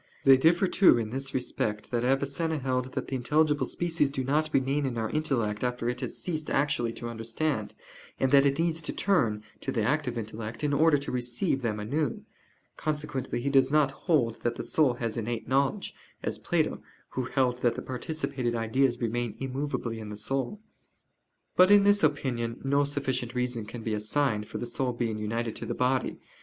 They 0.23 0.35
differ, 0.35 0.65
too, 0.65 0.97
in 0.97 1.11
this 1.11 1.31
respect, 1.31 1.91
that 1.91 2.03
Avicenna 2.03 2.57
held 2.57 2.93
that 2.93 3.05
the 3.07 3.13
intelligible 3.15 3.67
species 3.67 4.09
do 4.09 4.23
not 4.23 4.49
remain 4.51 4.87
in 4.87 4.97
our 4.97 5.11
intellect 5.11 5.63
after 5.63 5.87
it 5.89 6.01
has 6.01 6.17
ceased 6.17 6.49
actually 6.49 6.91
to 6.93 7.07
understand, 7.07 7.75
and 8.19 8.31
that 8.31 8.47
it 8.47 8.57
needs 8.57 8.81
to 8.81 8.93
turn 8.93 9.43
(to 9.59 9.71
the 9.71 9.83
active 9.83 10.17
intellect) 10.17 10.63
in 10.63 10.73
order 10.73 10.97
to 10.97 11.11
receive 11.11 11.61
them 11.61 11.79
anew. 11.79 12.23
Consequently 12.77 13.41
he 13.41 13.51
does 13.51 13.71
not 13.71 13.91
hold 13.91 14.41
that 14.41 14.55
the 14.55 14.63
soul 14.63 14.95
has 14.95 15.17
innate 15.17 15.47
knowledge, 15.47 15.93
as 16.23 16.39
Plato, 16.39 16.81
who 17.09 17.25
held 17.25 17.57
that 17.57 17.75
the 17.75 17.81
participated 17.83 18.55
ideas 18.55 18.99
remain 19.01 19.35
immovably 19.39 19.99
in 19.99 20.09
the 20.09 20.15
soul. 20.17 20.59
But 21.55 21.69
in 21.69 21.83
this 21.83 22.01
opinion 22.01 22.59
no 22.63 22.83
sufficient 22.85 23.35
reason 23.35 23.67
can 23.67 23.83
be 23.83 23.93
assigned 23.93 24.47
for 24.47 24.57
the 24.57 24.65
soul 24.65 24.93
being 24.93 25.19
united 25.19 25.55
to 25.57 25.67
the 25.67 25.75
body. 25.75 26.17